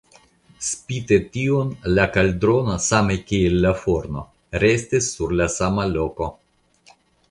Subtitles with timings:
[0.67, 1.69] Spite tion
[1.99, 4.27] la kaldrono, same kiel la forno,
[4.67, 6.37] restis sur la sama loko.